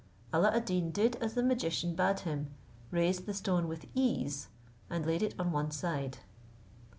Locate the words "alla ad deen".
0.33-0.89